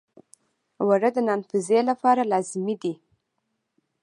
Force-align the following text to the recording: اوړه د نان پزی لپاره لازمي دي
اوړه 0.81 1.09
د 1.15 1.17
نان 1.27 1.41
پزی 1.49 1.79
لپاره 1.89 2.21
لازمي 2.31 2.75
دي 2.81 2.93